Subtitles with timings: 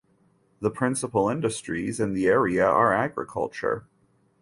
[0.61, 3.85] The principal industries in the area are agriculture.